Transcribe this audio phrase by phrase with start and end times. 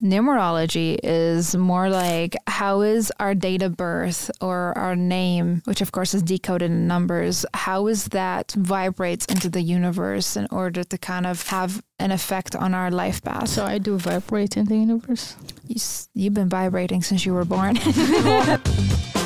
[0.00, 5.90] Numerology is more like how is our date of birth or our name, which of
[5.90, 10.98] course is decoded in numbers, how is that vibrates into the universe in order to
[10.98, 13.48] kind of have an effect on our life path.
[13.48, 15.34] So I do vibrate in the universe.
[15.66, 17.76] You, s- you've been vibrating since you were born.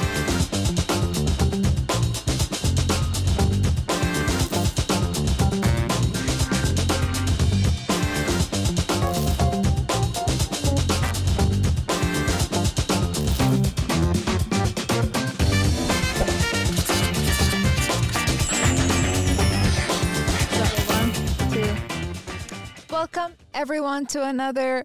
[23.83, 24.85] everyone to another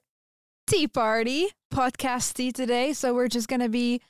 [0.65, 2.93] tea party podcast tea today.
[2.93, 4.01] So we're just gonna be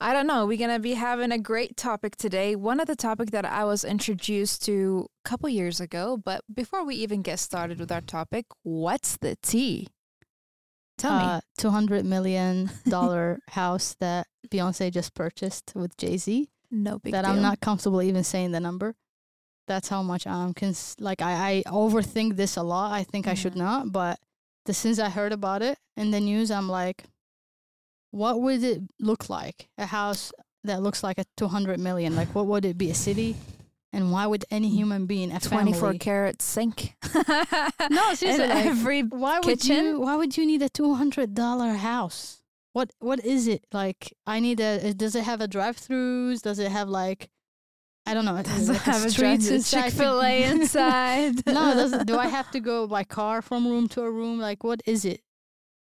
[0.00, 2.56] I don't know, we're gonna be having a great topic today.
[2.56, 6.86] One of the topic that I was introduced to a couple years ago, but before
[6.86, 9.88] we even get started with our topic, what's the tea?
[10.96, 16.32] Tell Uh, two hundred million dollar house that Beyonce just purchased with Jay Z.
[16.40, 16.48] me.
[16.70, 17.32] No big That deal.
[17.32, 18.94] I'm not comfortable even saying the number.
[19.66, 22.92] That's how much I'm cons- like I, I overthink this a lot.
[22.92, 23.64] I think I should Mhm.
[23.66, 24.18] not, but
[24.66, 27.04] the since I heard about it in the news, I'm like,
[28.10, 29.68] what would it look like?
[29.78, 30.32] A house
[30.64, 32.14] that looks like a two hundred million.
[32.16, 32.90] Like, what would it be?
[32.90, 33.36] A city?
[33.92, 36.96] And why would any human being, a 24 family, carat sink.
[37.90, 39.84] No, seriously, like, every why would kitchen?
[39.84, 42.40] you why would you need a two hundred dollar house
[42.72, 46.72] what what is it like i need a does it have a drive-throughs does it
[46.72, 47.30] have like
[48.06, 51.46] i don't know does it have a streets inside to- Chick-fil-A inside.
[51.46, 54.38] no does it, do i have to go by car from room to a room
[54.38, 55.20] like what is it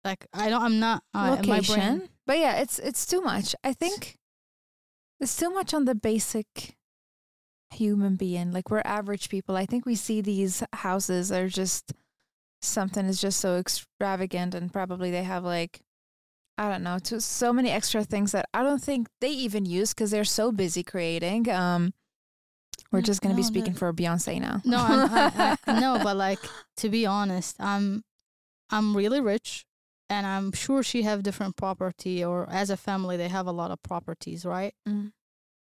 [0.03, 1.75] like i don't i'm not uh, my location.
[1.75, 3.55] brain But yeah, it's it's too much.
[3.63, 4.17] I think
[5.21, 6.75] it's too much on the basic
[7.71, 8.51] human being.
[8.51, 9.55] Like we're average people.
[9.55, 11.93] I think we see these houses are just
[12.61, 15.79] something is just so extravagant and probably they have like
[16.57, 19.93] I don't know, to so many extra things that I don't think they even use
[19.93, 21.47] because they're so busy creating.
[21.49, 21.93] Um
[22.97, 23.79] we're just gonna be speaking no.
[23.79, 24.61] for Beyonce now.
[24.65, 26.39] no I, I, I, no but like
[26.77, 28.03] to be honest i'm
[28.69, 29.65] i'm really rich
[30.09, 33.71] and i'm sure she have different property or as a family they have a lot
[33.71, 35.11] of properties right Mm.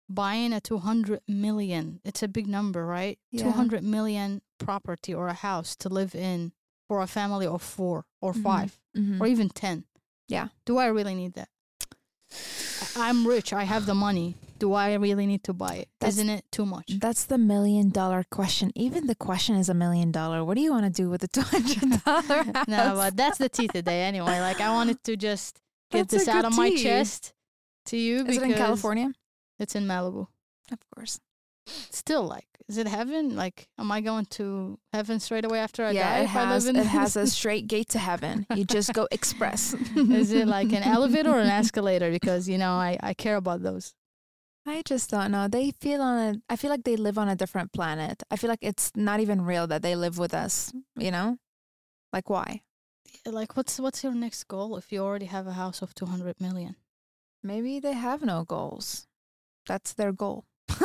[0.09, 3.44] buying a 200 million it's a big number right Yeah.
[3.44, 6.51] 200 million property or a house to live in
[6.88, 8.44] for a family of four or Mhm.
[8.44, 9.22] 5 Mhm.
[9.22, 9.85] or even 10
[10.28, 10.50] Yeah.
[10.66, 11.50] do i really need that
[12.95, 16.38] i'm rich i have the money do i really need to buy it That's- not
[16.39, 18.67] it too much That's the million dollar question.
[18.85, 20.38] Even the question is a million dollar.
[20.45, 22.39] What do you want to do with the two hundred dollar
[22.75, 25.51] no but that's the tea today anyway like i wanted to just
[25.91, 27.33] get That's this out of my chest
[27.89, 29.09] to you Is it in California?
[29.61, 30.23] it's in malibu
[30.75, 31.13] Of course.
[32.01, 35.91] still like is it heaven like am i going to heaven straight away after i
[35.91, 38.45] yeah, die it if I has live in it has a straight gate to heaven.
[38.55, 39.73] You just go express.
[40.19, 43.61] is it like an elevator or an escalator because you know i i care about
[43.69, 43.93] those
[44.66, 45.47] I just don't know.
[45.47, 46.41] They feel on a.
[46.49, 48.22] I feel like they live on a different planet.
[48.29, 50.72] I feel like it's not even real that they live with us.
[50.95, 51.38] You know,
[52.13, 52.61] like why?
[53.25, 56.39] Eh, like what's what's your next goal if you already have a house of 200
[56.39, 56.75] million
[57.44, 59.07] Maybe they have no goals.
[59.66, 60.45] That's their goal.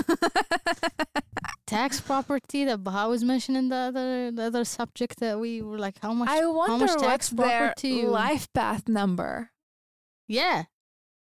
[1.66, 5.96] tax property that Baha was mentioning the other the other subject that we were like
[6.00, 9.50] how much I wonder much what's tax their property you- life path number.
[10.28, 10.64] yeah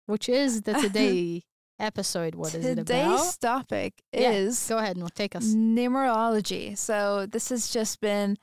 [0.07, 1.43] which is the today
[1.81, 2.87] episode what is it about?
[2.87, 6.77] Today's topic Yeah, is go ahead and take us numerology.
[6.77, 8.37] So this has just been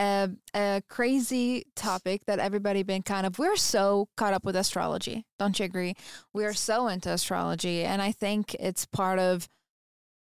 [0.00, 5.24] a, a crazy topic that everybody been kind of we're so caught up with astrology.
[5.38, 5.94] Don't you agree?
[6.32, 9.48] We are so into astrology and I think it's part of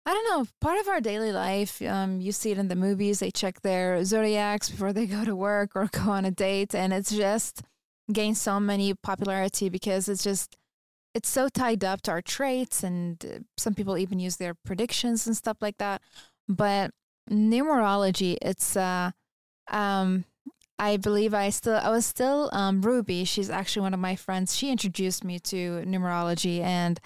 [0.06, 1.82] I don't know, part of our daily life.
[1.84, 3.20] Um, you see it in the movies.
[3.20, 6.92] They check their zodiacs before they go to work or go on a date, and
[6.92, 7.62] it's just
[8.12, 10.58] gained so many popularity because it's just
[11.14, 15.26] it's so tied up to our traits, and uh, some people even use their predictions
[15.28, 16.02] and stuff like that.
[16.48, 16.92] But
[17.30, 19.12] numerology, it's uh,
[19.70, 20.26] um,
[20.78, 23.26] I believe I still I was still um, Ruby.
[23.26, 24.56] She's actually one of my friends.
[24.56, 27.00] She introduced me to numerology, and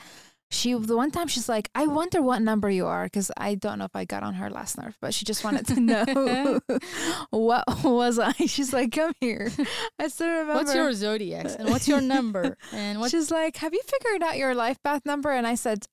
[0.53, 3.79] she the one time she's like, "I wonder what number you are," because I don't
[3.79, 6.59] know if I got on her last nerve, but she just wanted to know
[7.31, 8.33] what was I.
[8.33, 9.51] She's like, "Come here."
[10.00, 10.53] I still remember.
[10.55, 14.38] what's your zodiacs and what's your number and what She's like, "Have you figured out
[14.38, 15.85] your life path number?" And I said,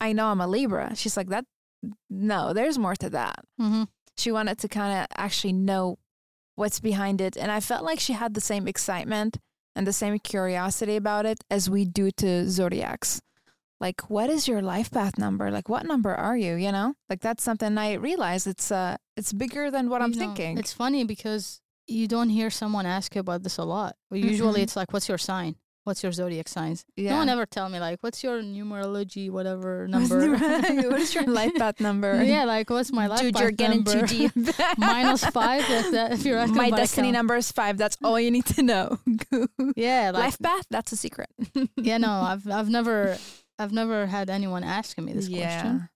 [0.00, 1.44] "I know I'm a Libra." She's like, "That
[2.08, 3.88] no, there's more to that." Mhm.
[4.16, 5.98] She wanted to kind of actually know
[6.54, 9.38] what's behind it, and I felt like she had the same excitement
[9.76, 13.20] and the same curiosity about it as we do to zodiacs.
[13.84, 15.50] Like, what is your life path number?
[15.50, 16.54] Like, what number are you?
[16.54, 20.18] You know, like that's something I realize it's uh it's bigger than what I'm know,
[20.24, 20.56] thinking.
[20.56, 23.96] It's funny because you don't hear someone ask you about this a lot.
[24.10, 24.62] Usually, Mm-mm.
[24.62, 25.56] it's like, "What's your sign?
[25.86, 27.10] What's your zodiac signs?" Yeah.
[27.10, 30.30] No one ever tell me like, "What's your numerology, whatever number?"
[30.88, 32.24] what is your life path number?
[32.24, 34.06] yeah, like what's my life Dude, path you're getting number?
[34.06, 34.32] too deep.
[34.78, 35.60] Minus five.
[35.68, 37.76] If, that, if you're My destiny number is five.
[37.76, 38.98] That's all you need to know.
[39.76, 40.64] Yeah, like life path.
[40.70, 41.28] That's a secret.
[41.76, 43.18] yeah, no, I've I've never
[43.58, 45.88] I've never had anyone asking me this question.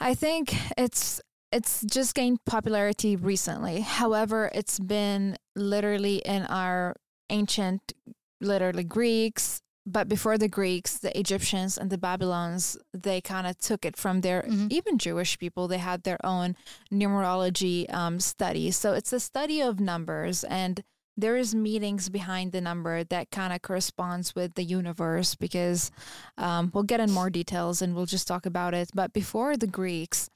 [0.00, 1.20] I think it's
[1.50, 3.80] it's just gained popularity recently.
[3.80, 6.94] However, it's been literally in our
[7.30, 7.92] ancient
[8.40, 13.86] literally Greeks, but before the Greeks, the Egyptians and the Babylons, they kind of took
[13.86, 14.70] it from their Mhm.
[14.70, 16.54] even Jewish people, they had their own
[16.92, 18.70] numerology um, study.
[18.70, 20.82] So it's a study of numbers and
[21.18, 25.90] there is meanings behind the number that kind of corresponds with the universe because
[26.38, 28.90] um, we'll get in more details and we'll just talk about it.
[28.94, 30.30] But before the Greeks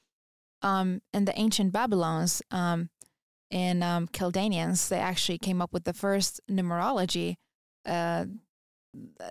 [0.61, 2.89] um, and the ancient Babylons um,
[3.49, 7.35] and um, Chaldeans, they actually came up with the first numerology
[7.85, 8.25] uh,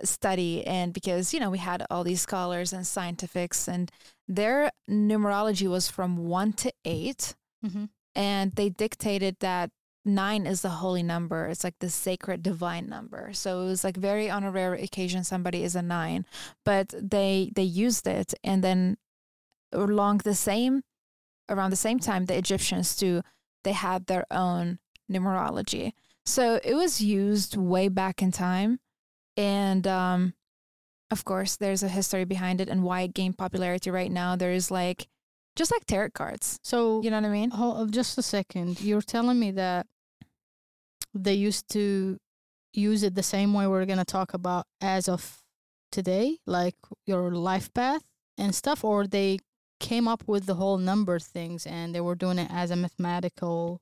[0.04, 0.66] study.
[0.66, 3.90] And because, you know, we had all these scholars and scientifics, and
[4.26, 7.84] their numerology was from one to eight hmm
[8.14, 9.70] and they dictated that
[10.04, 11.46] nine is the holy number.
[11.46, 13.32] It's like the sacred divine number.
[13.32, 16.26] So it was like very on a rare occasion somebody is a nine,
[16.64, 18.96] but they they used it, and then
[19.72, 20.82] along the same
[21.48, 23.22] around the same time the Egyptians too
[23.64, 24.78] they had their own
[25.10, 25.92] numerology.
[26.24, 28.80] So it was used way back in time,
[29.36, 30.34] and um,
[31.10, 34.36] of course there's a history behind it and why it gained popularity right now.
[34.36, 35.08] There is like
[35.56, 36.58] just like tarot cards.
[36.62, 37.50] So You know what I mean?
[37.50, 38.80] Hold uh, just a second.
[38.80, 39.86] You're telling me that
[41.14, 42.18] they used to
[42.72, 45.42] use it the same way we're gonna talk about as of
[45.90, 46.76] today, like
[47.06, 48.02] your life path
[48.38, 49.38] and stuff, or they
[49.78, 53.80] came up with the whole number things and they were doing it as a mathematical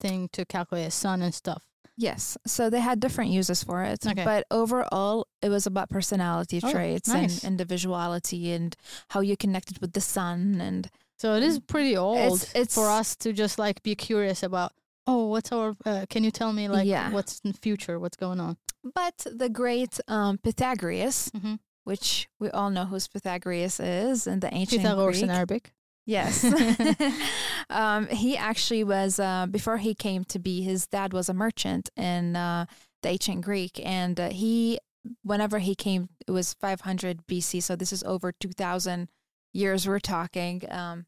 [0.00, 1.64] thing to calculate a sun and stuff.
[1.96, 2.36] Yes.
[2.46, 4.06] So they had different uses for it.
[4.06, 4.24] Okay.
[4.24, 7.42] But overall, it was about personality Oh, traits nice.
[7.44, 8.76] and individuality and
[9.10, 10.60] how you connected with the sun.
[10.60, 12.50] And So it is pretty old Mm.
[12.54, 14.72] it's- for us to just like be curious about.
[15.06, 15.74] Oh, what's our?
[15.84, 17.10] Uh, can you tell me like Yeah.
[17.10, 17.98] what's in the future?
[17.98, 18.56] What's going on?
[18.94, 21.54] but the great um, Pythagoras, Mm-hmm.
[21.84, 25.22] which we all know who Pythagoras is in the ancient Pythagoras Greek.
[25.24, 25.72] in Arabic.
[26.04, 26.44] Yes.
[27.70, 31.90] um, he actually was, uh, before he came to be, his dad was a merchant
[31.96, 32.66] in uh,
[33.02, 33.80] the ancient Greek.
[33.84, 34.78] And uh, he,
[35.22, 37.62] whenever he came, it was 500 BC.
[37.62, 39.08] So this is over 2,000
[39.52, 40.62] years we're talking.
[40.70, 41.06] Um,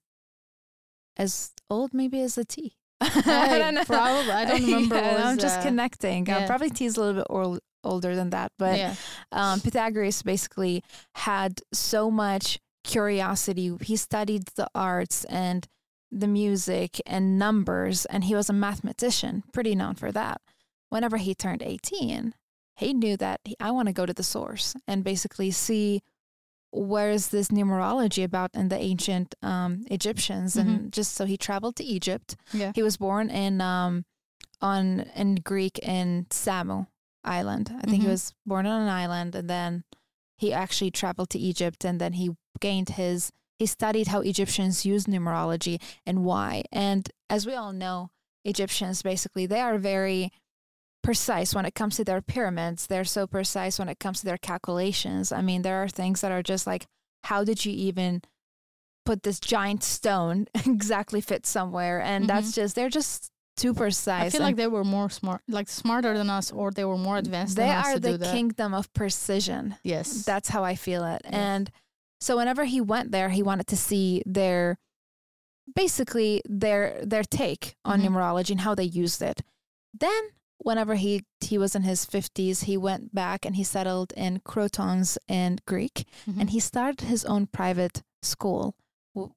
[1.16, 2.76] as old maybe as the T.
[3.00, 3.84] I don't know.
[3.84, 4.32] probably.
[4.32, 6.28] I don't remember Yeah, was, I'm just uh, connecting.
[6.28, 8.52] Uh, probably T is a little bit old, older than that.
[8.58, 8.94] But yeah.
[9.32, 10.82] um, Pythagoras basically
[11.14, 13.76] had so much curiosity.
[13.80, 15.66] He studied the arts and
[16.10, 20.40] the music and numbers, and he was a mathematician, pretty known for that.
[20.90, 22.34] Whenever he turned 18,
[22.76, 26.02] he knew that he, I want to go to the source and basically see
[26.72, 31.76] where is this numerology about in the ancient um, Egyptians, and just so he traveled
[31.76, 32.34] to Egypt.
[32.52, 32.72] Yeah.
[32.74, 34.04] He was born in um,
[34.60, 36.88] on in Greek in Samu
[37.22, 37.70] Island.
[37.80, 38.10] I think he Mhm.
[38.10, 39.84] was born on an island, and then
[40.36, 42.30] he actually traveled to Egypt, and then he
[42.60, 43.30] gained his.
[43.60, 46.64] He studied how Egyptians use numerology and why.
[46.72, 48.10] And as we all know,
[48.44, 50.32] Egyptians basically they are very
[51.04, 52.86] precise when it comes to their pyramids.
[52.88, 55.30] They're so precise when it comes to their calculations.
[55.30, 56.86] I mean, there are things that are just like,
[57.24, 58.22] how did you even
[59.06, 62.00] put this giant stone exactly fit somewhere?
[62.00, 64.34] And that's just they're just too precise.
[64.34, 67.18] I feel like they were more smart, like smarter than us, or they were more
[67.18, 69.76] advanced they than us are the kingdom of precision.
[69.84, 70.24] Yes.
[70.24, 71.22] That's how I feel it.
[71.24, 71.32] Yes.
[71.34, 71.70] And
[72.20, 74.76] so whenever he went there, he wanted to see their
[75.74, 78.08] basically their their take on Mhm.
[78.08, 79.42] numerology and how they used it.
[79.98, 84.40] Then whenever he he was in his 50s, he went back and he settled in
[84.40, 86.40] Crotons in Greek Mhm.
[86.40, 88.74] and he started his own private school.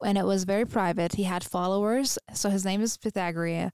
[0.03, 1.15] And it was very private.
[1.15, 2.17] He had followers.
[2.33, 3.71] So his name is Pythagoras.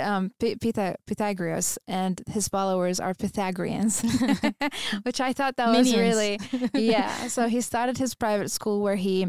[0.00, 4.00] Um, Pythagoras, and his followers are Pythagoreans,
[5.02, 6.40] which I thought that was really
[6.74, 7.26] yeah.
[7.28, 9.28] So he started his private school where he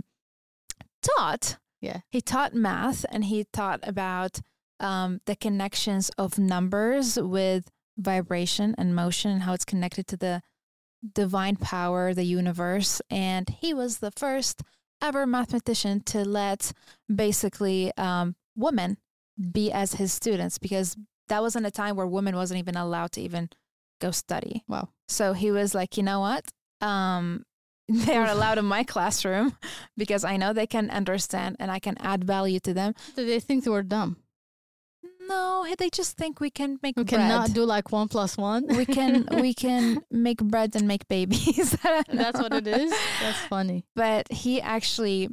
[1.01, 1.57] taught.
[1.81, 1.99] Yeah.
[2.09, 4.39] He taught math and he taught about
[4.83, 10.41] um, the connections of numbers with vibration and motion and how it's connected to the
[11.13, 13.01] divine power, the universe.
[13.09, 14.61] And he was the first
[15.01, 16.71] ever mathematician to let
[17.13, 18.97] basically um, women
[19.51, 20.95] be as his students because
[21.29, 23.49] that wasn't a time where women wasn't even allowed to even
[23.99, 24.63] go study.
[24.67, 24.89] Wow.
[25.07, 26.45] So he was like, you know what?
[26.81, 27.45] Um,
[27.89, 29.57] they are allowed in my classroom
[29.97, 32.93] because I know they can understand and I can add value to them.
[33.15, 34.17] Did they think they were dumb?
[35.27, 37.19] No, they just think we can make We bread.
[37.21, 38.67] cannot do like one plus one.
[38.67, 41.71] we can we can make bread and make babies.
[42.09, 42.91] That's what it is.
[43.21, 43.85] That's funny.
[43.95, 45.29] But he actually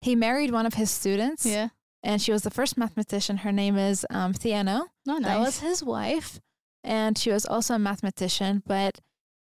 [0.00, 1.68] he married one of his students, Yeah.
[2.02, 3.38] and she was the first mathematician.
[3.38, 4.86] Her name is um, Theano.
[5.06, 5.24] No, nice.
[5.24, 6.40] That was his wife,
[6.84, 8.62] and she was also a mathematician.
[8.66, 9.00] But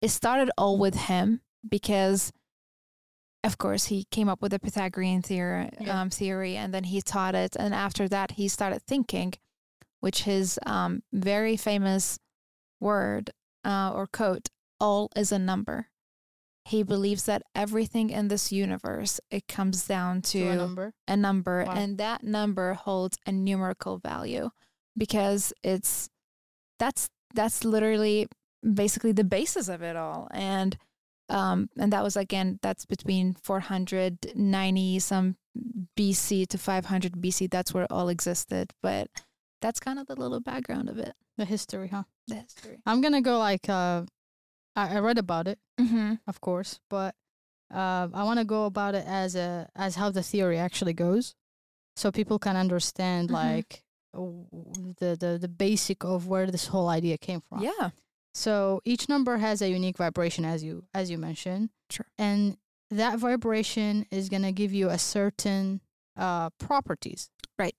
[0.00, 2.32] it started all with him because,
[3.44, 6.00] of course, he came up with the Pythagorean theory, Yeah.
[6.00, 7.54] um, theory, and then he taught it.
[7.56, 9.34] And after that, he started thinking,
[10.02, 12.18] which his um, very famous
[12.80, 13.30] word
[13.64, 15.88] uh, or quote: "All is a number."
[16.64, 20.92] He believes that everything in this universe it comes down to a number.
[21.08, 21.74] a number Wow.
[21.74, 24.50] and that number holds a numerical value
[24.96, 26.08] because it's
[26.78, 28.28] that's that's literally
[28.62, 30.76] basically the basis of it all and
[31.28, 35.36] um and that was again that's between 490 some
[35.98, 39.08] BC to 500 BC that's where it all existed but
[39.62, 42.04] that's kind of the little background of it The history, huh?
[42.28, 44.02] the history I'm gonna go like uh,
[44.76, 46.14] I, I read about it, mm-hmm.
[46.26, 47.14] of course, but
[47.72, 51.34] uh, I want to go about it as a as how the theory actually goes,
[51.96, 53.32] so people can understand Mhm.
[53.44, 53.82] like
[54.14, 57.62] the, the the basic of where this whole idea came from.
[57.62, 57.90] yeah
[58.34, 61.70] So each number has a unique vibration, as you as you mentioned.
[61.90, 62.06] Sure.
[62.18, 62.56] And
[62.90, 65.80] that vibration is gonna give you a certain
[66.16, 67.30] uh, properties.
[67.58, 67.76] Right.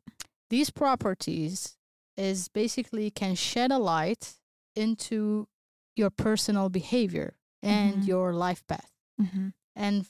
[0.54, 1.78] These properties
[2.16, 4.36] is basically can shed a light
[4.76, 5.48] into
[5.96, 7.30] your personal behavior
[7.64, 8.08] and Mhm.
[8.08, 9.48] your life path, mm-hmm.
[9.76, 10.06] and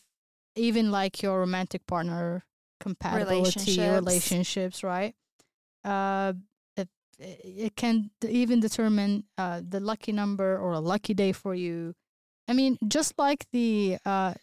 [0.56, 2.44] even like your romantic partner
[2.82, 4.02] compatibility Relationships.
[4.02, 5.16] relationships, right?
[5.86, 6.34] Uh,
[6.76, 11.96] it, it can even determine uh, the lucky number or a lucky day for you.
[12.50, 14.34] I mean, just like the uh,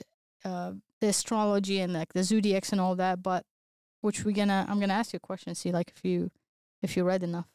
[0.47, 3.45] uh, the astrology and like the zodiacs and all that, but
[4.01, 6.31] which we're gonna I'm gonna ask you a question, see like if you
[6.83, 7.47] if you read enough.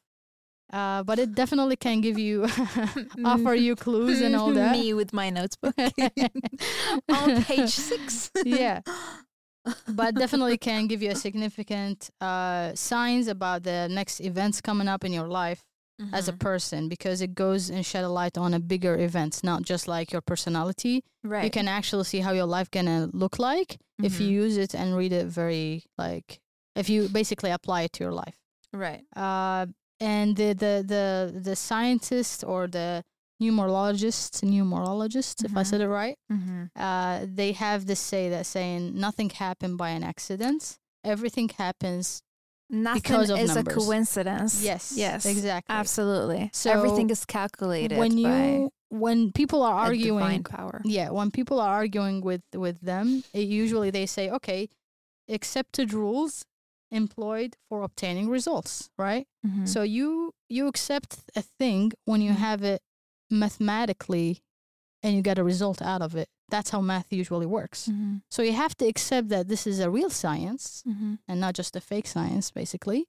[0.74, 2.44] Uh, but it definitely can give you
[3.26, 4.72] offer you clues and all that.
[4.72, 5.76] me with my notebook
[7.10, 8.82] on page six Yeah.
[9.88, 15.04] but definitely can give you a significant uh, signs about the next events coming up
[15.04, 15.64] in your life
[16.12, 16.40] as a Mhm.
[16.40, 20.12] person because it goes and shed a light on a bigger events, not just like
[20.12, 21.04] your personality.
[21.24, 24.44] right You can actually see how your life gonna look like if you Mhm.
[24.44, 26.40] use it and read it very like
[26.76, 28.38] if you basically apply it to your life.
[28.74, 29.66] right Uh,
[30.02, 31.06] and the the the
[31.48, 33.04] the scientists or the
[33.42, 36.64] numerologists, numerologists, if I said it right, mm-hmm.
[36.76, 40.78] uh, they have this say that saying nothing happened by an accident.
[41.04, 42.22] Everything happens.
[42.70, 43.74] Nothing Because of is numbers.
[43.74, 44.64] a coincidence.
[44.64, 44.94] Yes.
[44.96, 45.26] Yes.
[45.26, 45.74] Exactly.
[45.74, 46.50] Absolutely.
[46.54, 50.82] So, Everything is calculated When you when people are arguing, power.
[50.86, 54.70] yeah, when people are arguing with with them, it usually they say, okay,
[55.30, 56.46] accepted rules
[56.92, 59.28] employed for obtaining results, right?
[59.46, 59.68] Mhm.
[59.68, 62.38] So you you accept a thing when you Mhm.
[62.48, 62.82] have it
[63.30, 64.42] mathematically
[65.06, 66.28] and you get a result out of it.
[66.50, 67.88] That's how math usually works.
[67.88, 68.22] Mhm.
[68.32, 71.20] So you have to accept that this is a real science Mhm.
[71.28, 73.02] and not just a fake science, basically,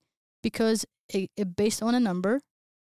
[0.42, 2.34] because it, it based on a number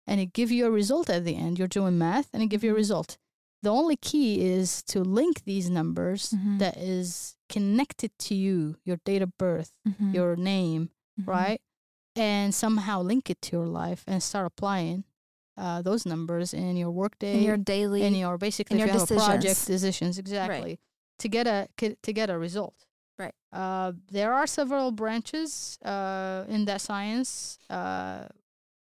[0.07, 1.59] and it give you a result at the end.
[1.59, 2.85] You're doing math and it give you a Mhm.
[2.85, 3.19] result.
[3.63, 6.59] The only key is to link these numbers Mhm.
[6.63, 10.15] that is connected to you, your date of birth, Mhm.
[10.15, 11.27] your name, Mhm.
[11.27, 11.61] right?
[12.15, 15.05] And somehow link it to your life and start applying
[15.57, 19.03] uh, those numbers in your workday, in your daily in your basically in your you
[19.03, 19.67] a project decisions.
[19.67, 20.79] decisions exactly
[21.19, 21.69] to get a
[22.03, 22.75] to get a result
[23.19, 23.35] Right.
[23.53, 28.27] uh, there are several branches uh, in that science uh,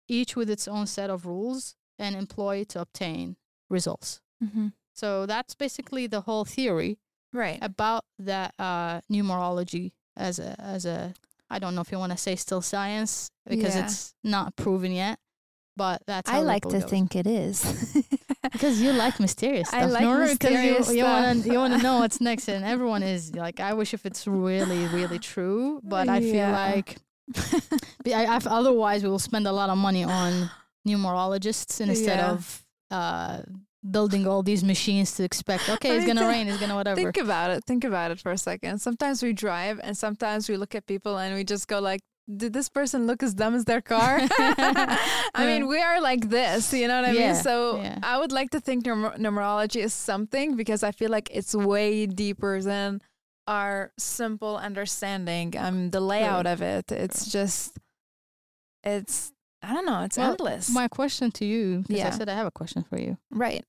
[0.07, 3.35] each with its own set of rules and employed to obtain
[3.69, 4.73] results Mhm.
[4.93, 6.97] so that's basically the whole theory
[7.33, 7.59] right.
[7.61, 11.13] about that uh, numerology as a as a
[11.49, 13.85] I don't know if you want to say still science because Yeah.
[13.85, 15.17] it's not proven yet,
[15.77, 16.89] but that's I like to goes.
[16.89, 17.57] think it is.
[18.51, 19.81] because you like mysterious stuff.
[19.83, 21.53] I like Nora, mysterious you, you want to stuff.
[21.53, 24.85] you want to know what's next, and everyone is like, I wish if it's really
[24.87, 26.97] really true, but I feel like
[28.47, 30.49] otherwise we will spend a lot of money on
[30.87, 32.31] numerologists instead Yeah.
[32.31, 33.41] of uh,
[33.89, 35.69] building all these machines to expect.
[35.69, 36.47] Okay, I it's mean, gonna th- rain.
[36.47, 36.95] It's gonna whatever.
[36.95, 37.63] Think about it.
[37.65, 38.79] Think about it for a second.
[38.79, 42.01] Sometimes we drive and sometimes we look at people and we just go like,
[42.35, 44.19] did this person look as dumb as their car?
[44.29, 47.41] I mean, we are like this, you know what I Yeah, mean?
[47.43, 47.99] So yeah.
[48.03, 52.05] I would like to think numer- numerology is something because I feel like it's way
[52.05, 53.01] deeper than
[53.47, 55.55] our simple understanding.
[55.57, 57.77] Um, the layout of it, it's just,
[58.83, 59.31] it's,
[59.61, 60.69] I don't know, it's Well, endless.
[60.69, 63.17] My question to you, because I said I have a question for you.
[63.31, 63.63] right.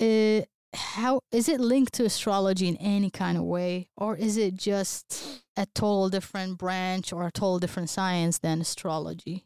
[0.00, 0.42] uh,
[0.74, 5.42] how is it linked to astrology in any kind of way or is it just
[5.58, 9.44] a total different branch or a total different science than astrology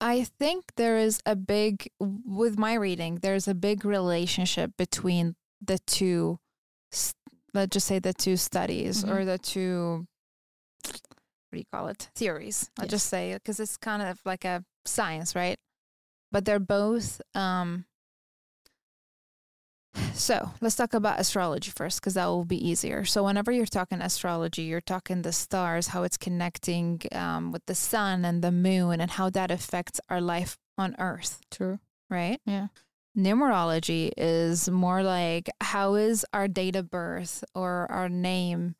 [0.00, 5.78] I think there is a big, with my reading, there's a big relationship between the
[5.86, 6.40] two,
[7.54, 9.10] let's just say the two studies Mhm.
[9.12, 10.08] or the two,
[10.82, 12.10] what do you call it?
[12.16, 12.68] Theories.
[12.78, 12.90] I'll Yes.
[12.90, 15.60] just say, because it's kind of like a science, right?
[16.32, 17.84] But they're both, um,
[20.14, 23.04] so let's talk about astrology first, because that will be easier.
[23.04, 27.74] So whenever you're talking astrology, you're talking the stars, how it's connecting um, with the
[27.74, 31.78] sun and the moon, and how that affects our life on Earth, True.
[32.08, 32.40] right?
[32.46, 32.68] Yeah.
[33.16, 38.74] Numerology is more like how is our date of birth or our name,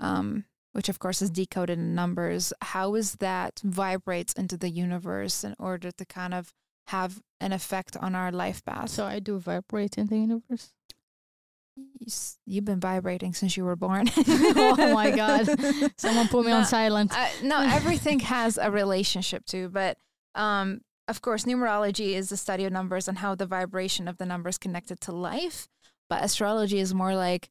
[0.00, 2.52] um, which of course is decoded in numbers.
[2.60, 6.52] How is that vibrates into the universe in order to kind of
[6.88, 8.90] have an effect on our life path?
[8.90, 10.72] So I do vibrate in the universe.
[12.46, 14.08] You've been vibrating since you were born.
[14.16, 15.46] oh my God.
[15.98, 17.12] Someone put me on No, silent.
[17.16, 19.98] Uh, no, everything has a relationship to, but
[20.34, 24.26] um, of course, numerology is the study of numbers and how the vibration of the
[24.26, 25.68] numbers connected to life.
[26.08, 27.50] But astrology is more like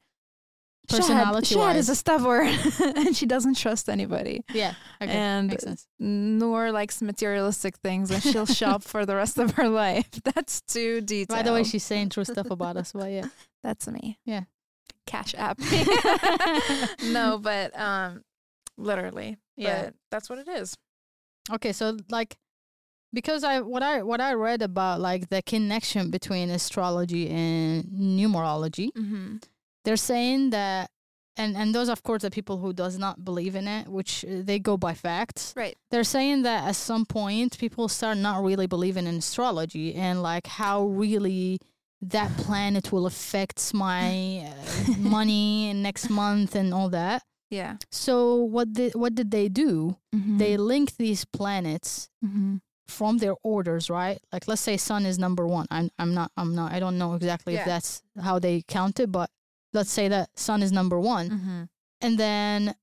[0.87, 2.47] Personality Shad is a stubborn,
[2.95, 4.73] and she doesn't trust anybody, yeah.
[5.01, 5.11] Okay.
[5.11, 10.09] and nor likes materialistic things, and she'll shop for the rest of her life.
[10.23, 11.37] That's too detailed.
[11.37, 12.91] By the way, she's saying true stuff about us.
[12.93, 13.27] But yeah.
[13.63, 14.19] That's me.
[14.25, 14.43] Yeah.
[15.07, 15.59] Cash app.
[17.03, 18.23] no, but um,
[18.77, 19.37] literally.
[19.57, 19.85] Yeah.
[19.85, 20.75] But that's what it is.
[21.51, 22.37] Okay, so like
[23.13, 28.89] because I what I what I read about like the connection between astrology and numerology,
[28.91, 29.37] Mm-hmm.
[29.85, 30.89] They're saying that
[31.37, 34.41] and and those of course are people who does not believe in it, which uh,
[34.43, 35.53] they go by facts.
[35.55, 35.75] Right.
[35.91, 40.47] They're saying that at some point people start not really believing in astrology and like
[40.47, 41.59] how really
[42.01, 47.23] that planet will affect my uh, money next month and all that.
[47.49, 47.77] Yeah.
[47.91, 49.97] So what did what did they do?
[50.15, 50.37] Mm-hmm.
[50.37, 52.55] They linked these planets Mm-hmm.
[52.87, 54.19] from their orders, right?
[54.31, 55.67] Like let's say sun is number one.
[55.69, 57.61] I'm I'm not I'm not I don't know exactly Yeah.
[57.61, 59.29] if that's how they count it, but
[59.75, 61.27] let's say that sun is number one.
[61.29, 61.63] Mm-hmm.
[62.01, 62.75] And then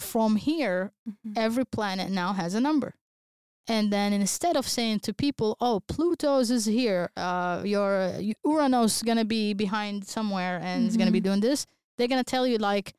[0.00, 1.32] from here, Mm-hmm.
[1.36, 2.94] every planet now has a number.
[3.66, 9.02] And then instead of saying to people, "Oh, Pluto's is here, uh, your uh, Uranus
[9.02, 11.28] gonna be behind somewhere and is gonna be Mhm.
[11.28, 12.94] doing this," they're gonna tell you like,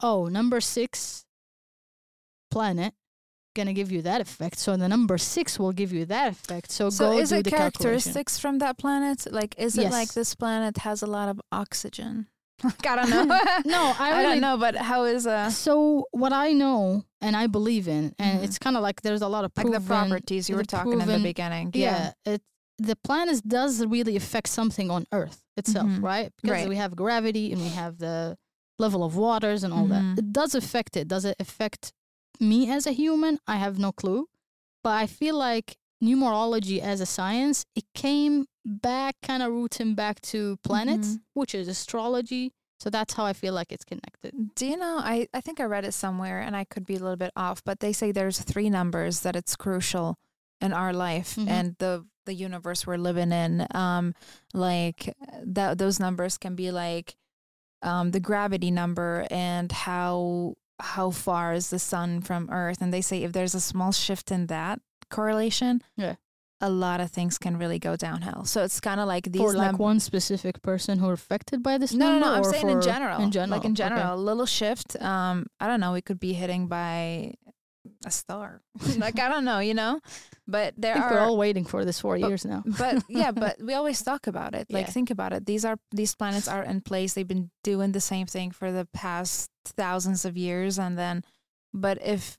[0.00, 1.24] "Oh, number six
[2.50, 2.92] planet
[3.54, 6.70] gonna give you that effect, so the number six will give you that effect.
[6.70, 9.26] So, So go is it the calculation." characteristics from that planet?
[9.32, 12.28] Like, is it like this planet has a lot of oxygen?
[12.64, 13.24] Like, I don't know.
[13.64, 17.46] No, I I, don't know, but how is uh So what I know and I
[17.46, 18.44] believe in, and Mhm.
[18.44, 21.08] it's kind of like there's a lot of like the properties you were talking in
[21.08, 21.70] the beginning?
[21.74, 22.42] Yeah, it
[22.78, 26.02] the planets does really affect something on Earth itself, Mhm.
[26.02, 26.32] right?
[26.42, 26.68] Because Right.
[26.68, 28.36] we have gravity and we have the
[28.78, 29.90] level of waters and all Mhm.
[30.16, 30.18] that.
[30.18, 31.06] It does affect it.
[31.06, 31.92] Does it affect
[32.40, 33.38] me as a human?
[33.46, 34.26] I have no clue,
[34.82, 40.20] but I feel like numerology as a science it came back, kind of rooting back
[40.20, 41.20] to planets, Mhm.
[41.34, 42.52] which is astrology.
[42.80, 44.54] So that's how I feel like it's connected.
[44.56, 44.98] Do you know?
[44.98, 47.62] I, I think I read it somewhere and I could be a little bit off,
[47.64, 50.18] but they say there's three numbers that it's crucial
[50.60, 51.48] in our life Mhm.
[51.48, 53.66] and the the universe we're living in.
[53.74, 54.14] Um,
[54.54, 55.12] like
[55.44, 57.16] that those numbers can be like
[57.82, 63.00] um, the gravity number and how how far is the sun from Earth, and they
[63.02, 64.80] say if there's a small shift in that
[65.12, 66.16] correlation, Yeah.
[66.60, 68.44] a lot of things can really go downhill.
[68.44, 71.62] So it's kind of like these for like num- one specific person who are affected
[71.62, 72.32] by this no, no, no.
[72.34, 73.20] I'm saying in general.
[73.22, 73.82] In general, Like in okay.
[73.84, 75.00] general, a little shift.
[75.00, 75.92] Um, I don't know.
[75.92, 77.34] We could be hitting by
[78.06, 78.60] a star.
[78.98, 80.00] like I don't know, you know.
[80.46, 81.10] But there are.
[81.10, 82.62] we're all waiting for this for but- years now.
[82.78, 84.66] but yeah, but we always talk about it.
[84.70, 84.92] Like Yeah.
[84.92, 85.46] think about it.
[85.46, 87.14] These are these planets are in place.
[87.14, 91.22] They've been doing the same thing for the past thousands of years, and then,
[91.74, 92.38] but if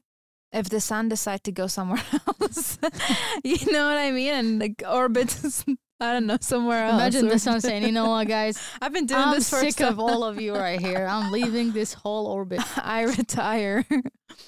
[0.54, 2.02] if the sun decides to go somewhere
[2.42, 2.78] else,
[3.44, 5.36] you know what I mean, and like orbit.
[6.00, 6.96] I don't know somewhere else.
[6.96, 8.60] Imagine the sun saying, "You know what, guys?
[8.82, 11.06] I've been doing I'm this for sick of all of you right here.
[11.10, 13.86] I'm leaving this whole orbit." I retire.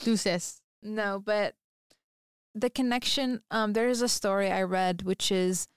[0.04, 0.60] Deuces.
[0.84, 1.56] no, but
[2.54, 3.42] the connection.
[3.52, 5.68] Um, there is a story I read, which is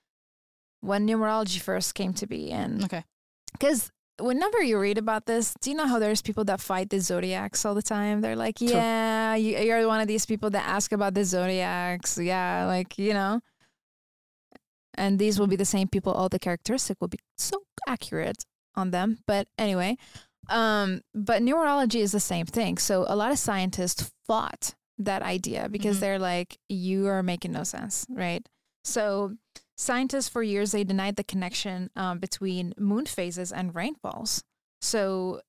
[0.80, 3.04] when numerology first came to be, and Okay.
[3.52, 7.00] because whenever you read about this, do you know how there's people that fight the
[7.00, 8.20] zodiacs all the time?
[8.20, 12.18] They're like, yeah, you, you're one of these people that ask about the zodiacs.
[12.18, 13.40] Yeah, like you know.
[14.94, 16.12] And these will be the same people.
[16.12, 19.18] All the characteristic will be so accurate on them.
[19.26, 19.96] But anyway,
[20.48, 22.78] um, but numerology is the same thing.
[22.78, 26.00] So a lot of scientists fought that idea because Mhm.
[26.00, 28.44] they're like, you are making no sense, right?
[28.82, 29.36] So
[29.78, 34.42] scientists for years they denied the connection um, between moon phases and rainfalls.
[34.82, 35.40] So,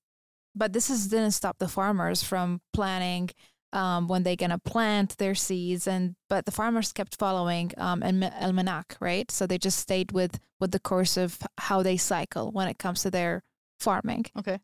[0.54, 3.30] but this is didn't stop the farmers from planning
[3.72, 8.24] um, when they're gonna plant their seeds, and but the farmers kept following um, an
[8.40, 9.30] almanac, right?
[9.30, 13.02] So they just stayed with with the course of how they cycle when it comes
[13.02, 13.42] to their
[13.78, 14.26] farming.
[14.38, 14.58] Okay.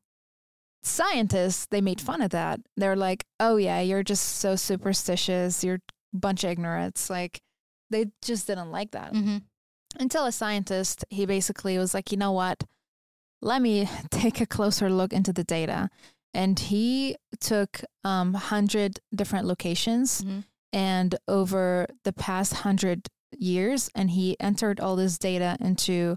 [0.83, 2.61] Scientists they made fun of that.
[2.77, 5.65] They're like, "Oh yeah, you're just so superstitious.
[5.65, 5.81] You're
[6.15, 7.41] a bunch of ignorance." Like
[7.91, 9.39] they just didn't like that Mm-hmm.
[9.99, 12.65] Until a scientist he basically was like you know what
[13.43, 15.89] let me take a closer look into the data
[16.35, 20.41] and he took um 100 different locations Mm-hmm.
[20.73, 23.07] and over the past 100
[23.39, 26.17] years and he entered all this data into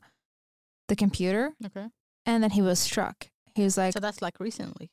[0.88, 1.88] the computer Okay.
[2.26, 4.90] and then he was struck he was like So that's like recently.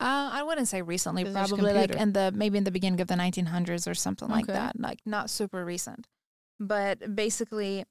[0.00, 3.16] uh, I wouldn't say recently, probably like in the maybe in the beginning of the
[3.16, 6.06] 1900s or something like that, like not super recent.
[6.60, 7.84] But basically,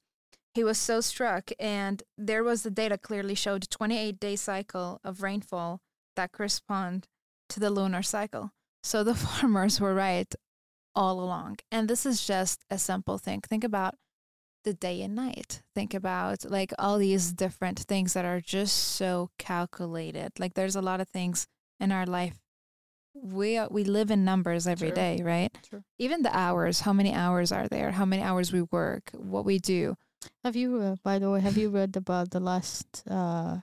[0.58, 5.22] he was so struck, and there was the data clearly showed 28 day cycle of
[5.22, 5.82] rainfall
[6.16, 7.08] that correspond
[7.48, 8.50] to the lunar cycle.
[8.82, 10.34] So the farmers were right
[10.96, 13.42] all along, and this is just a simple thing.
[13.42, 13.94] Think about
[14.64, 15.62] the day and night.
[15.76, 20.32] Think about like all these different things that are just so calculated.
[20.40, 21.46] Like there's a lot of things
[21.80, 22.40] in our life.
[23.14, 24.96] We uh, we live in numbers every Sure.
[24.96, 25.56] day, right?
[25.70, 25.84] Sure.
[26.00, 26.80] Even the hours.
[26.80, 27.92] How many hours are there?
[27.92, 29.12] How many hours we work?
[29.14, 29.96] What we do?
[30.44, 33.04] Have you, uh, by the way, have you read about the last?
[33.10, 33.58] Uh,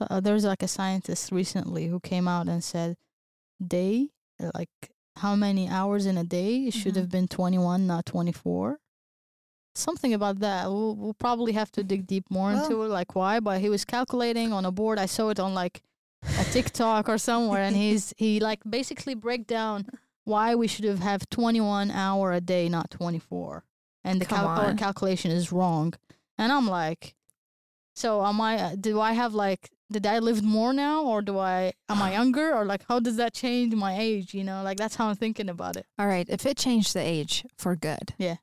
[0.00, 2.96] uh, there was like a scientist recently who came out and said,
[3.64, 4.08] day,
[4.54, 4.70] like
[5.16, 6.64] how many hours in a day?
[6.66, 6.98] It should Mhm.
[7.00, 8.78] have been twenty-one, not twenty-four.
[9.76, 10.66] Something about that.
[10.68, 13.40] We'll, we'll probably have to dig deep more Well- into it, like why.
[13.40, 14.98] But he was calculating on a board.
[14.98, 15.82] I saw it on like
[16.38, 19.86] a TikTok or somewhere, and he's he like basically break down
[20.24, 23.64] why we should have have twenty-one hour a day, not twenty-four,
[24.04, 25.94] and the cal- our calculation is wrong.
[26.38, 27.14] And I'm like,
[27.96, 28.56] so am I?
[28.58, 29.70] uh, Do I have like?
[29.92, 31.72] Did I live more now, or do I?
[31.88, 34.34] Am I younger, or like how does that change my age?
[34.34, 35.86] You know, like that's how I'm thinking about it.
[35.98, 36.26] All right.
[36.28, 38.36] If it changed the age for good, Yeah.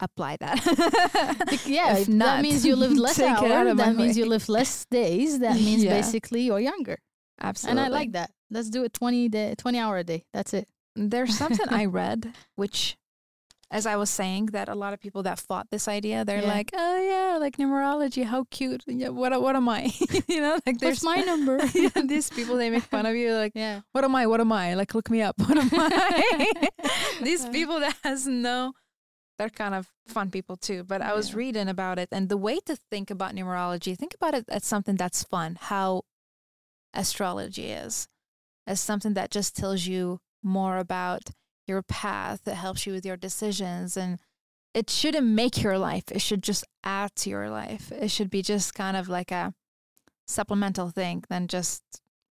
[0.00, 0.58] apply that.
[1.66, 3.76] Yeah, If not, that means you lived less take it out hours.
[3.76, 4.22] That means way.
[4.22, 5.38] you live less days.
[5.40, 5.94] That means Yeah.
[5.96, 6.98] basically you're younger.
[7.40, 7.82] Absolutely.
[7.82, 8.30] And I like that.
[8.50, 10.24] Let's do it 20 day, 20 hour a day.
[10.32, 10.68] That's it.
[10.96, 12.96] There's something I read, which,
[13.74, 16.56] as I was saying, that a lot of people that fought this idea, they're Yeah.
[16.56, 18.82] like, "Oh yeah, like numerology, how cute!
[18.86, 19.82] Yeah, what what am I?
[20.34, 21.56] you know, like What's there's my number?
[21.74, 23.80] yeah, these people they make fun of you, like, yeah.
[23.92, 24.24] what am I?
[24.32, 24.74] What am I?
[24.80, 25.34] Like, look me up.
[25.48, 26.68] What am I?
[27.28, 27.50] these Uh.
[27.50, 28.72] people that has no,
[29.38, 30.80] they're kind of fun people too.
[30.84, 31.38] But I was Yeah.
[31.42, 34.96] reading about it, and the way to think about numerology, think about it as something
[35.02, 35.58] that's fun.
[35.60, 36.02] How
[36.94, 38.06] astrology is,
[38.66, 41.22] as something that just tells you more about
[41.66, 44.18] your path, that helps you with your decisions, and
[44.74, 46.04] it shouldn't make your life.
[46.10, 47.92] It should just add to your life.
[47.92, 49.54] It should be just kind of like a
[50.26, 51.82] supplemental thing than just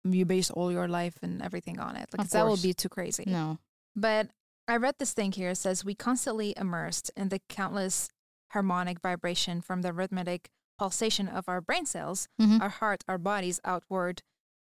[0.04, 2.10] you base all your life and everything on it.
[2.12, 3.24] Because that would be too crazy.
[3.28, 3.58] No.
[3.96, 4.30] But
[4.68, 5.50] I read this thing here.
[5.52, 8.10] It says we constantly immersed in the countless
[8.52, 12.62] harmonic vibration from the rhythmic pulsation of our brain cells, Mhm.
[12.62, 14.22] our heart, our bodies outward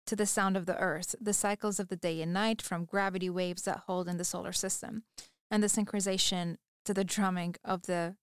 [0.07, 3.29] to the sound of the earth, the cycles of the day and night from gravity
[3.29, 5.03] waves that hold in the solar system,
[5.51, 8.17] and the synchronization to the drumming of the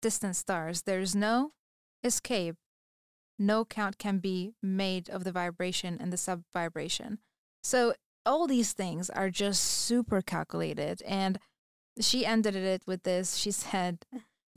[0.00, 0.82] distant stars.
[0.82, 1.52] There's no
[2.02, 2.56] escape.
[3.38, 7.18] No count can be made of the vibration and the sub vibration.
[7.62, 7.94] So
[8.26, 11.02] all these things are just super calculated.
[11.02, 11.38] And
[12.00, 13.36] she ended it with this.
[13.36, 14.04] She said,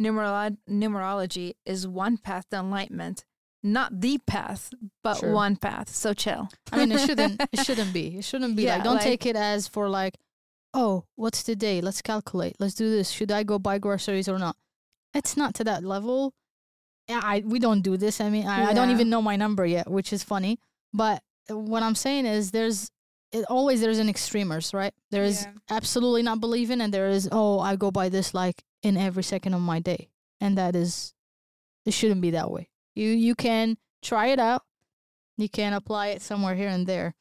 [0.01, 3.23] Numerolo- numerology is one path to enlightenment,
[3.63, 5.31] not the path, but Sure.
[5.33, 5.89] one path.
[5.89, 6.49] So chill.
[6.71, 7.41] I mean, it shouldn't.
[7.51, 8.17] It shouldn't be.
[8.17, 8.83] It shouldn't be Yeah, like.
[8.83, 10.15] Don't like- take it as for like,
[10.73, 11.81] oh, what's the day?
[11.81, 12.55] Let's calculate.
[12.59, 13.09] Let's do this.
[13.11, 14.55] Should I go buy groceries or not?
[15.13, 16.33] It's not to that level.
[17.07, 18.21] Yeah, I we don't do this.
[18.21, 20.59] I mean, I, I don't even know my number yet, which is funny.
[20.93, 22.89] But what I'm saying is, there's
[23.33, 24.93] it, always there's an extremers, right?
[25.11, 25.51] There is Yeah.
[25.69, 29.53] absolutely not believing, and there is oh, I go by this like in every second
[29.53, 31.13] of my day, and that is,
[31.85, 32.69] it shouldn't be that way.
[32.95, 34.63] You you can try it out.
[35.37, 37.15] You can apply it somewhere here and there.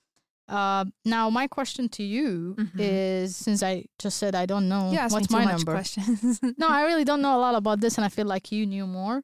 [0.49, 2.81] Uh, now, my question to you Mhm.
[2.81, 5.73] is, since I just said I don't know You what's my number.
[5.73, 6.41] questions.
[6.59, 8.87] No, I really don't know a lot about this, and I feel like you knew
[8.87, 9.23] more.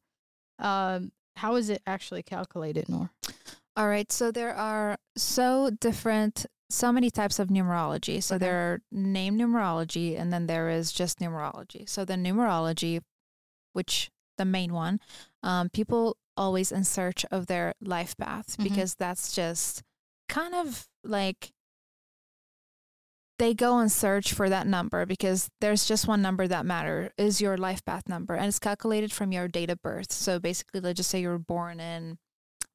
[0.59, 3.11] Um, how is it actually calculated, Nor?
[3.77, 4.11] All right.
[4.13, 8.23] So there are so different, so many types of numerology.
[8.23, 8.47] So Okay.
[8.47, 11.89] there are name numerology, and then there is just numerology.
[11.89, 13.03] So the numerology,
[13.73, 15.01] which the main one,
[15.43, 18.65] um, people always in search of their life path Mhm.
[18.65, 19.83] because that's just
[20.29, 21.53] kind of like
[23.39, 27.41] they go and search for that number because there's just one number that matter is
[27.41, 30.97] your life path number and it's calculated from your date of birth so basically let's
[30.97, 32.19] just say you were born in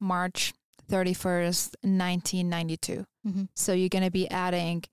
[0.00, 0.52] march
[0.88, 3.48] 31st 1992 Mhm.
[3.54, 4.84] so you're going to be adding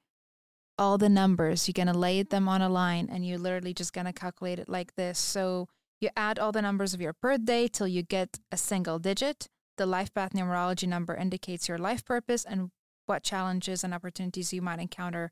[0.77, 1.67] all the numbers.
[1.67, 4.59] You're going to lay them on a line and you're literally just going to calculate
[4.59, 5.19] it like this.
[5.19, 5.67] So
[6.01, 9.47] you add all the numbers of your birthday till you get a single digit.
[9.77, 12.71] The life path numerology number indicates your life purpose and
[13.05, 15.31] what challenges and opportunities you might encounter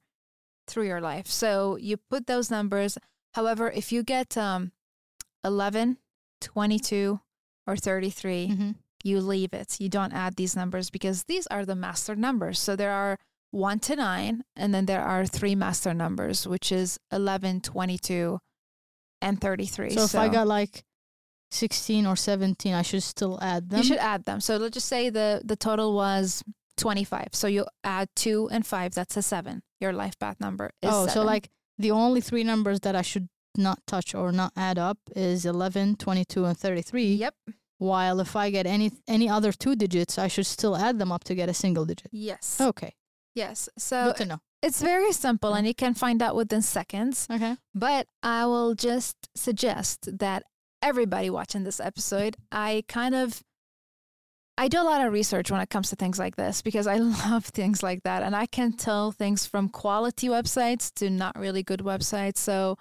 [0.68, 1.28] through your life.
[1.28, 2.98] So you put those numbers.
[3.34, 4.72] However, if you get um,
[5.44, 5.98] 11,
[6.42, 7.20] 22,
[7.66, 8.76] or 33, Mhm.
[9.04, 9.80] you leave it.
[9.80, 12.60] You don't add these numbers because these are the master numbers.
[12.60, 13.18] So there are
[13.52, 18.40] 1 to 9, and then there are three master numbers, which is 11, 22,
[19.22, 19.92] and 33.
[19.92, 20.84] So if I got like
[21.52, 23.80] 16 or 17, I should still add them.
[23.80, 24.42] you should add them.
[24.42, 26.44] So let's just say the, the total was
[26.78, 27.30] 25.
[27.32, 29.62] So you add 2 and 5, that's a 7.
[29.80, 33.30] Your life path number is oh, so like the only three numbers that I should
[33.56, 37.14] not touch or not add up is 11, 22, and 33.
[37.14, 37.36] Yep.
[37.80, 41.24] While if I get any any other two digits, I should still add them up
[41.26, 42.08] to get a single digit.
[42.12, 42.60] Yes.
[42.60, 42.96] Okay,
[43.38, 43.70] Yes.
[43.78, 44.40] So good to know.
[44.64, 45.68] it's very simple and mm.
[45.68, 47.28] you can find out within seconds.
[47.32, 47.56] Okay.
[47.76, 50.44] But I will just suggest that
[50.82, 53.44] everybody watching this episode, I kind of
[54.58, 56.96] I do a lot of research when it comes to things like this because I
[57.30, 61.62] love things like that and I can tell things from quality websites to not really
[61.62, 62.38] good websites.
[62.38, 62.80] So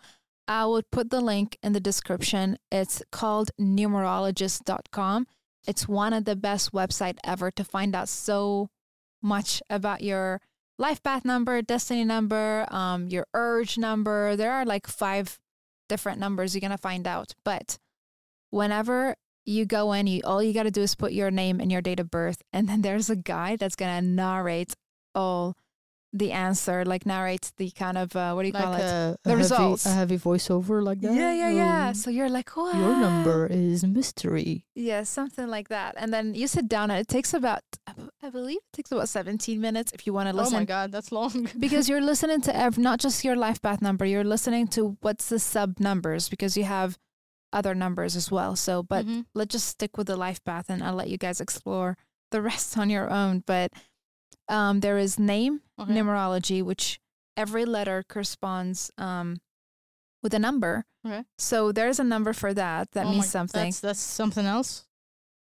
[0.49, 2.57] I would put the link in the description.
[2.73, 5.27] It's called numerologist.com.
[5.69, 8.71] It's one of the best website ever to find out so
[9.27, 10.41] much about your
[10.79, 14.37] life path number, destiny number, um, your urge number.
[14.37, 15.39] There are like five
[15.89, 17.35] different numbers you're gonna find out.
[17.45, 17.79] But
[18.51, 21.83] whenever you go in, you all you gotta do is put your name and your
[21.83, 24.75] date of birth, and then there's a guy that's gonna narrate
[25.15, 25.57] all
[26.13, 28.81] the answer, like narrates the kind of uh, what do you Like call it?
[28.81, 29.85] a, The a heavy, results.
[29.87, 31.13] a heavy voiceover like that.
[31.13, 31.89] Yeah, yeah, yeah.
[31.89, 32.75] Um, So you're like, what?
[32.75, 34.65] Your number is mystery.
[34.75, 35.95] Yeah, something like that.
[35.99, 37.61] And then you sit down, and it takes about,
[38.23, 40.55] I believe, it takes about 17 minutes if you want to listen.
[40.55, 41.49] Oh my god, that's long.
[41.59, 45.29] because you're listening to ev- not just your life path number you're listening to what's
[45.29, 46.97] the sub numbers because you have
[47.53, 49.25] other numbers as well so but Mhm.
[49.35, 51.97] let's just stick with the life path and i'll let you guys explore
[52.31, 53.73] the rest on your own but
[54.49, 55.93] um, there is name Okay.
[55.93, 56.99] numerology which
[57.37, 59.37] every letter corresponds um,
[60.23, 61.25] with a number Okay.
[61.39, 64.87] so there's a number for that that Oh means my- something That's that's something else.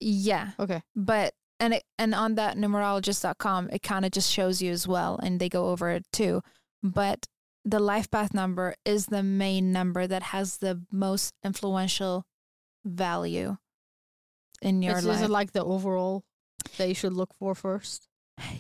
[0.01, 0.83] yeah Okay.
[0.97, 5.19] but and it, and on that numerologist.com it kind of just shows you as well
[5.23, 6.43] and they go over it too
[6.83, 7.27] but
[7.65, 12.27] the life path number is the main number that has the most influential
[12.85, 13.57] value
[14.61, 16.25] in your Is, life is it like the overall
[16.77, 18.09] that you should look for first?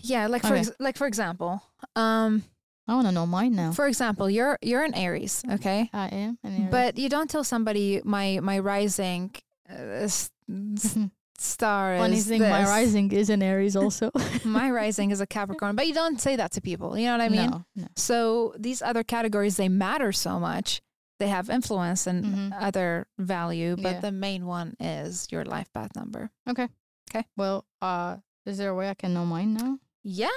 [0.03, 0.61] Yeah like for Okay.
[0.61, 1.63] ex- like for example
[1.97, 2.43] um
[2.87, 3.73] I want to know mine now.
[3.73, 6.39] for example you're you're an aries okay I am.
[6.45, 6.71] An Aries.
[6.71, 9.35] but you don't tell somebody my my rising
[9.71, 10.31] uh, s-
[11.39, 14.11] star funny thing, my rising is an Aries also.
[14.45, 17.21] my rising is a capricorn but you don't say that to people you know what
[17.21, 17.87] i mean no, no.
[17.97, 20.81] So these other categories they matter so much.
[21.21, 22.53] They have influence and Mhm.
[22.61, 24.01] other value, but Yeah.
[24.01, 26.29] the main one is your life path number.
[26.51, 26.69] Okay.
[27.09, 27.25] Okay.
[27.37, 29.79] Well, uh, is there a way I can know mine now?
[30.03, 30.29] Yeah.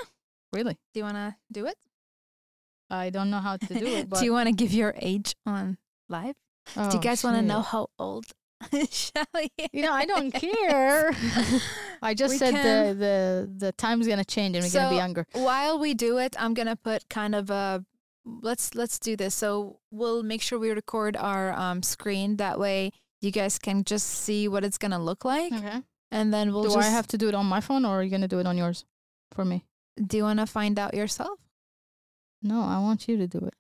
[0.54, 0.74] Really?
[0.94, 1.76] Do you want to do it?
[2.90, 4.10] I don't know how to do it.
[4.10, 5.78] But do you want to give your age on
[6.10, 6.36] live?
[6.74, 8.26] do you Oh, guys want to know how old
[8.90, 9.52] Shelly?
[9.74, 11.12] You know, I don't care.
[12.02, 14.96] I just We said can- the the the time's gonna change and we're gonna be
[14.96, 15.26] younger.
[15.34, 17.84] While we do it, I'm gonna put kind of a
[18.26, 19.36] let's let's do this.
[19.36, 22.38] So we'll make sure we record our um, screen.
[22.38, 22.92] That way,
[23.22, 25.82] you guys can just see what it's gonna look like, Okay.
[26.12, 26.78] And then we'll do just.
[26.88, 28.58] I have to do it on my phone or are you gonna do it on
[28.58, 28.86] yours
[29.32, 29.66] for me?
[30.06, 31.40] do you want to find out yourself?
[32.44, 33.56] No, I want you to do it.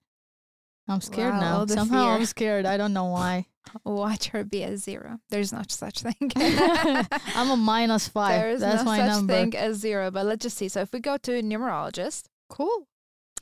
[0.88, 1.66] I'm scared Wow, now.
[1.66, 2.14] Somehow fear.
[2.14, 2.66] I'm scared.
[2.68, 3.48] I don't know why.
[3.84, 5.20] Watch her be a zero.
[5.30, 6.32] There's no such thing.
[7.36, 8.40] I'm a minus five.
[8.40, 9.34] There's That's no my such number.
[9.34, 10.12] thing as zero.
[10.12, 10.70] But let's just see.
[10.70, 12.88] So if we go to numerologist, Cool.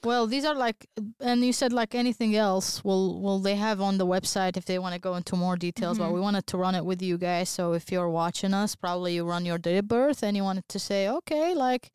[0.04, 0.88] Well, these are like,
[1.20, 2.84] and you said like anything else.
[2.84, 5.98] Will will they have on the website if they want to go into more details?
[5.98, 6.14] But Mhm.
[6.16, 7.50] we wanted to run it with you guys.
[7.50, 10.68] So if you're watching us, probably you run your date of birth and you wanted
[10.70, 11.92] to say, okay, like,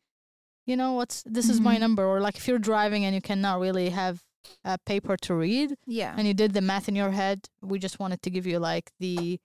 [0.65, 1.79] you know, what's this is my Mhm.
[1.81, 4.23] number, or like if you're driving and you cannot really have
[4.65, 7.99] a paper to read yeah, and you did the math in your head, we just
[7.99, 9.39] wanted to give you like the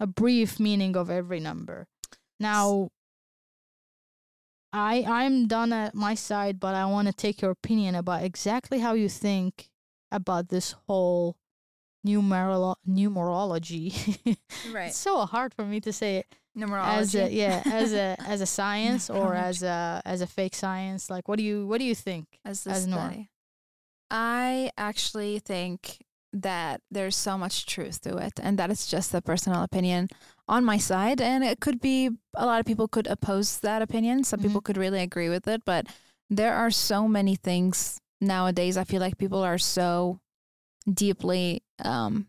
[0.00, 1.86] a brief meaning of every number.
[2.38, 2.90] Now,
[4.76, 8.80] I I'm done at my side, but I want to take your opinion about exactly
[8.80, 9.70] how you think
[10.12, 11.36] about this whole
[12.06, 13.92] numerolo- numerology.
[14.72, 14.88] right.
[14.88, 16.98] it's so hard for me to say it Numerology.
[16.98, 21.08] as a yeah as a as a science or as a as a fake science.
[21.08, 22.38] Like, what do you what do you think?
[22.44, 23.30] as the as study.
[24.10, 26.04] I actually think
[26.42, 30.08] that there's so much truth to it, and that is just a personal opinion
[30.48, 31.20] on my side.
[31.20, 34.24] And it could be a lot of people could oppose that opinion.
[34.24, 34.42] Some Mhm.
[34.44, 35.86] people could really agree with it, but
[36.30, 38.76] there are so many things nowadays.
[38.76, 40.20] I feel like people are so
[40.92, 42.28] deeply um,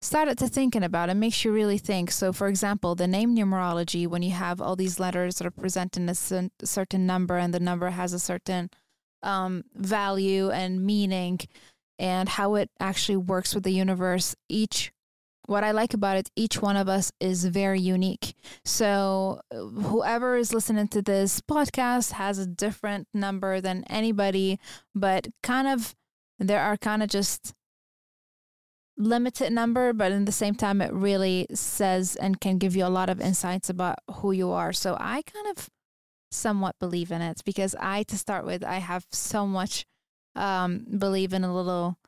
[0.00, 2.10] started to thinking about it makes you really think.
[2.10, 6.08] So, for example, the name numerology, when you have all these letters that are representing
[6.08, 8.70] a certain number and the number has a certain
[9.22, 11.38] um, value and meaning
[11.98, 14.92] and how it actually works with the universe, each
[15.46, 18.34] what I like about it, each one of us is very unique.
[18.64, 24.60] So, uh, whoever is listening to this podcast has a different number than anybody,
[24.94, 25.94] but kind of
[26.38, 27.54] there are kind of just
[28.96, 32.88] limited number, but in the same time, it really says and can give you a
[32.88, 34.72] lot of insights about who you are.
[34.72, 35.68] So I kind of
[36.30, 39.86] somewhat believe in it because I, to start with, I have so much
[40.34, 41.98] um, believe in a little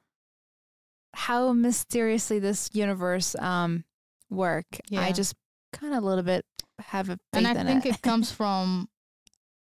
[1.15, 3.85] how mysteriously this universe um,
[4.31, 4.67] work.
[4.89, 5.03] Yeah.
[5.03, 5.35] I just
[5.73, 6.45] kind of a little bit
[6.79, 7.95] have a and I think it.
[7.95, 8.89] it comes from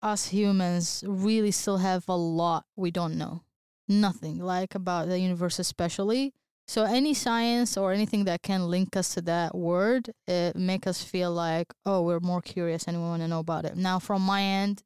[0.02, 3.42] us humans really still have a lot we don't know
[3.88, 6.34] nothing like about the universe especially
[6.68, 11.02] so any science or anything that can link us to that word, it make us
[11.02, 13.76] feel like, oh, we're more curious and we want to know about it.
[13.76, 14.82] Now, from my end,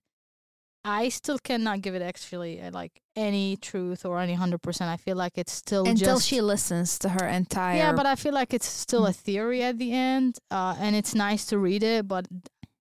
[0.84, 4.90] I still cannot give it actually uh, like any truth or any hundred percent.
[4.90, 7.76] I feel like it's still until just, she listens to her entire.
[7.76, 11.14] Yeah, but I feel like it's still a theory at the end, uh, and it's
[11.14, 12.08] nice to read it.
[12.08, 12.26] But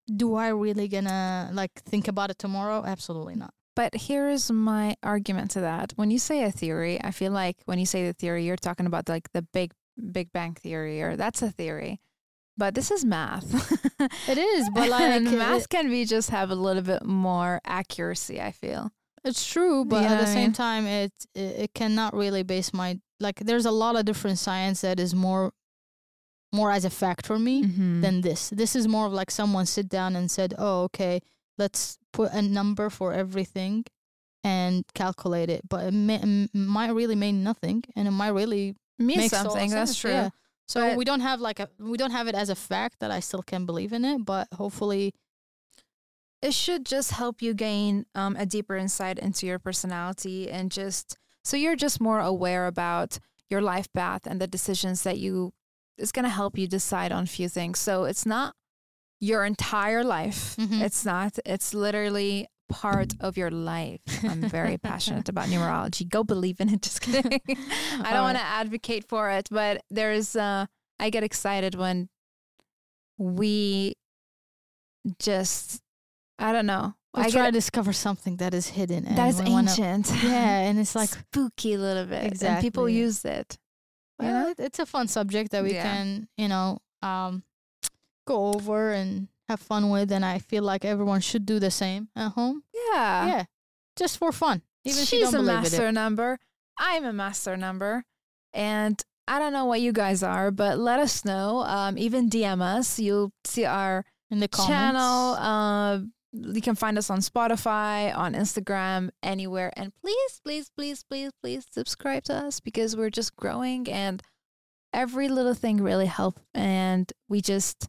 [0.07, 2.83] do I really gonna like think about it tomorrow?
[2.85, 3.53] Absolutely not.
[3.75, 5.93] But here's my argument to that.
[5.95, 8.85] When you say a theory, I feel like when you say the theory, you're talking
[8.85, 9.71] about like the big
[10.13, 11.99] Big Bang theory, or that's a theory.
[12.59, 13.47] But this is math.
[14.27, 18.41] it is, but like math it, can be just have a little bit more accuracy.
[18.41, 18.91] I feel
[19.23, 20.53] it's true, but at the same mean?
[20.53, 23.39] time, it, it it cannot really base my like.
[23.39, 25.53] There's a lot of different science that is more
[26.51, 28.01] more as a fact for me mm-hmm.
[28.01, 28.49] than this.
[28.49, 31.21] This is more of like someone sit down and said, "Oh, okay,
[31.57, 33.85] let's put a number for everything
[34.43, 35.61] and calculate it.
[35.67, 39.69] But it, may, it might really mean nothing, and it might really mean something.
[39.69, 40.11] That's true.
[40.11, 40.29] Yeah.
[40.69, 43.11] So but we don't have like a we don't have it as a fact that
[43.11, 45.13] I still can believe in it, but hopefully
[46.41, 51.17] it should just help you gain um, a deeper insight into your personality and just
[51.43, 55.51] so you're just more aware about your life path and the decisions that you
[55.97, 57.79] it's going to help you decide on a few things.
[57.79, 58.55] So it's not
[59.19, 60.55] your entire life.
[60.55, 60.81] Mm-hmm.
[60.81, 64.01] It's not, it's literally part of your life.
[64.23, 66.07] I'm very passionate about numerology.
[66.07, 66.81] Go believe in it.
[66.89, 67.41] Just kidding.
[68.01, 70.67] I don't want to advocate for it, but there's, uh,
[70.99, 72.09] I get excited when
[73.17, 73.95] we
[75.17, 75.81] just,
[76.37, 76.93] I don't know.
[77.13, 79.15] I try to discover something that is hidden.
[79.15, 80.09] That is ancient.
[80.09, 82.23] Wanna, yeah, and it's like spooky a little bit.
[82.25, 82.47] Exactly.
[82.47, 83.57] And people use it.
[84.19, 84.53] Well, you know?
[84.65, 85.83] it's a fun subject that we yeah.
[85.83, 87.43] can, you know, um,
[88.27, 92.09] go over and have fun with, and I feel like everyone should do the same
[92.15, 92.63] at home.
[92.73, 93.43] Yeah, yeah,
[93.95, 94.61] just for fun.
[94.85, 96.39] Even She's a master number.
[96.77, 98.05] I'm a master number,
[98.53, 101.59] and I don't know what you guys are, but let us know.
[101.59, 102.99] Um, even DM us.
[102.99, 105.33] You'll see our in the channel.
[105.33, 105.99] Uh,
[106.31, 109.73] you can find us on Spotify, on Instagram, anywhere.
[109.75, 114.21] And please, please, please, please, please subscribe to us because we're just growing and
[114.93, 116.41] every little thing really helps.
[116.53, 117.87] And we just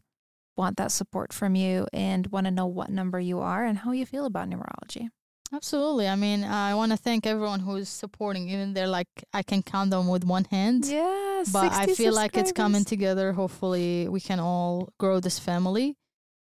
[0.57, 3.91] want that support from you and want to know what number you are and how
[3.91, 5.09] you feel about numerology.
[5.53, 6.07] Absolutely.
[6.07, 8.47] I mean, I want to thank everyone who's supporting.
[8.47, 10.85] Even they're like, I can count them with one hand.
[10.85, 13.33] Yeah, but I feel like it's coming together.
[13.33, 15.97] Hopefully, we can all grow this family.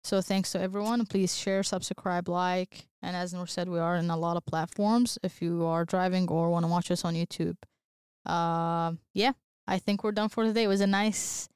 [0.04, 1.06] So thanks to everyone.
[1.06, 5.18] Please share, subscribe, like, and as Noor said, we are in a lot of platforms.
[5.22, 7.56] If you are driving or want to watch us on YouTube,
[8.24, 9.32] uh, yeah,
[9.66, 10.64] I think we're done for today.
[10.64, 11.48] It was a nice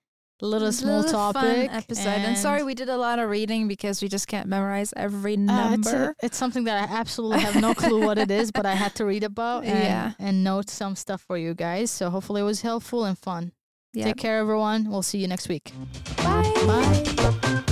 [0.46, 2.08] little small topic episode.
[2.08, 5.36] And, and, sorry, we did a lot of reading because we just can't memorize every
[5.36, 5.62] number.
[5.62, 8.66] Uh, it's, a, it's, something that I absolutely have no clue what it is, but
[8.66, 10.12] I had to read about and, yeah.
[10.18, 11.90] and note some stuff for you guys.
[11.90, 13.52] So hopefully it was helpful and fun.
[13.94, 14.06] Yep.
[14.06, 14.90] Take care, everyone.
[14.90, 15.72] We'll see you next week.
[16.16, 16.52] Bye.
[16.66, 17.62] Bye.